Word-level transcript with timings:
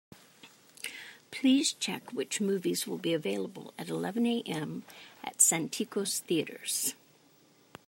Please 1.29 1.73
check 1.73 2.11
which 2.11 2.41
movies 2.41 2.87
will 2.87 2.97
be 2.97 3.13
available 3.13 3.71
at 3.77 3.87
eleven 3.87 4.25
A.M. 4.25 4.81
at 5.23 5.37
Santikos 5.37 6.17
Theatres? 6.21 6.95